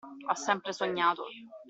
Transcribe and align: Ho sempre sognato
Ho 0.29 0.33
sempre 0.35 0.73
sognato 0.73 1.23